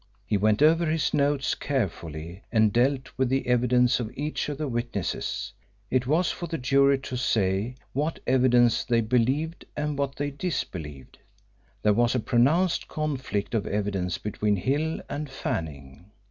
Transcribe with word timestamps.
He 0.25 0.35
went 0.35 0.63
over 0.63 0.87
his 0.87 1.13
notes 1.13 1.53
carefully 1.53 2.41
and 2.51 2.73
dealt 2.73 3.11
with 3.19 3.29
the 3.29 3.45
evidence 3.45 3.99
of 3.99 4.11
each 4.15 4.49
of 4.49 4.57
the 4.57 4.67
witnesses. 4.67 5.53
It 5.91 6.07
was 6.07 6.31
for 6.31 6.47
the 6.47 6.57
jury 6.57 6.97
to 6.97 7.15
say 7.15 7.75
what 7.93 8.19
evidence 8.25 8.83
they 8.83 9.01
believed 9.01 9.63
and 9.77 9.99
what 9.99 10.15
they 10.15 10.31
disbelieved. 10.31 11.19
There 11.83 11.93
was 11.93 12.15
a 12.15 12.19
pronounced 12.19 12.87
conflict 12.87 13.53
of 13.53 13.67
evidence 13.67 14.17
between 14.17 14.55
Hill 14.55 15.01
and 15.07 15.29
Fanning. 15.29 16.05